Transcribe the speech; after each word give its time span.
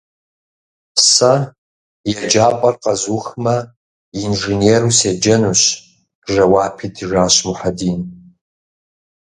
Сэ 1.11 1.33
еджапӏэр 2.11 2.75
къэзухмэ, 2.83 3.55
инженеру 4.21 4.91
седжэнущ,- 4.99 5.61
жэуап 6.31 6.77
итыжащ 6.85 7.35
Мухьэдин. 7.45 7.99